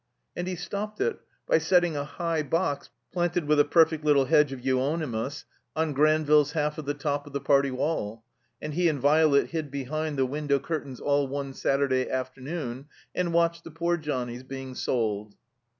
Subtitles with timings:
[0.35, 4.25] And he stopped it by setting a high box, planted with a per fect little
[4.25, 8.23] hedge of euonymus, on Granville's half of the top of the party wall.
[8.59, 13.31] And he and Violet hid behind the window curtains all one Saturday after noon, and
[13.31, 15.35] watched "the poor johnnies being sold."